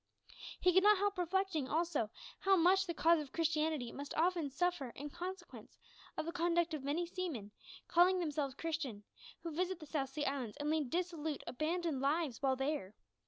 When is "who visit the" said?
9.43-9.85